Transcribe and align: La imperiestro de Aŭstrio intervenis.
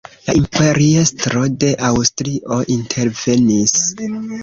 La 0.27 0.33
imperiestro 0.37 1.45
de 1.65 1.71
Aŭstrio 1.91 2.61
intervenis. 2.79 3.81